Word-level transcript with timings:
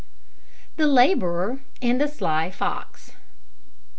THE 0.77 0.87
LABOURER 0.87 1.59
AND 1.79 2.01
THE 2.01 2.07
SLY 2.07 2.49
FOX. 2.49 3.11